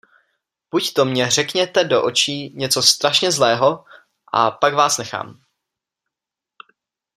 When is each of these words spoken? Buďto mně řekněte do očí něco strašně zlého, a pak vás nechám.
Buďto 0.71 1.05
mně 1.05 1.31
řekněte 1.31 1.83
do 1.83 2.03
očí 2.03 2.53
něco 2.55 2.83
strašně 2.83 3.31
zlého, 3.31 3.85
a 4.33 4.51
pak 4.51 4.73
vás 4.73 4.97
nechám. 4.97 5.43